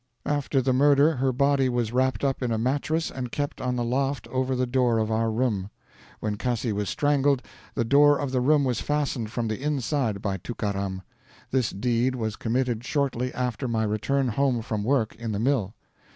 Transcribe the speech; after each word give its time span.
After 0.25 0.63
the 0.63 0.73
murder 0.73 1.17
her 1.17 1.31
body 1.31 1.69
was 1.69 1.91
wrapped 1.93 2.23
up 2.23 2.41
in 2.41 2.51
a 2.51 2.57
mattress 2.57 3.11
and 3.11 3.31
kept 3.31 3.61
on 3.61 3.75
the 3.75 3.83
loft 3.83 4.27
over 4.29 4.55
the 4.55 4.65
door 4.65 4.97
of 4.97 5.11
our 5.11 5.29
room. 5.29 5.69
When 6.19 6.37
Cassi 6.37 6.73
was 6.73 6.89
strangled, 6.89 7.43
the 7.75 7.83
door 7.85 8.19
of 8.19 8.31
the 8.31 8.41
room 8.41 8.63
was 8.63 8.81
fastened 8.81 9.29
from 9.29 9.47
the 9.47 9.61
inside 9.61 10.19
by 10.19 10.37
Tookaram. 10.37 11.03
This 11.51 11.69
deed 11.69 12.15
was 12.15 12.35
committed 12.35 12.83
shortly 12.83 13.31
after 13.35 13.67
my 13.67 13.83
return 13.83 14.29
home 14.29 14.63
from 14.63 14.83
work 14.83 15.13
in 15.17 15.33
the 15.33 15.39
mill. 15.39 15.75